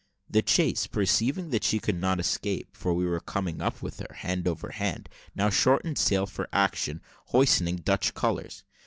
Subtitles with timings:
[0.27, 4.15] The chase, perceiving that she could not escape for we were coming up with her,
[4.15, 8.63] hand over hand, now shortened sail for action, hoisting Dutch colours.